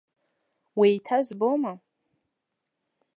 Уеиҭазбома? 0.77 1.73